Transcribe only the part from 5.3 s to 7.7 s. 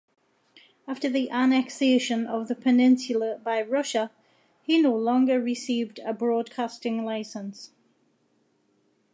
received a broadcasting license.